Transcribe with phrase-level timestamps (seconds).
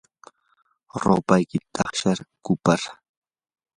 [1.01, 2.81] rupaykita taqshay kupar.